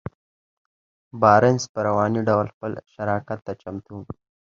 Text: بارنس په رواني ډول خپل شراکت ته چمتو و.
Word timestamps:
بارنس 1.21 1.63
په 1.73 1.79
رواني 1.87 2.21
ډول 2.29 2.47
خپل 2.53 2.71
شراکت 2.93 3.39
ته 3.45 3.53
چمتو 3.61 3.91
و. 3.99 4.05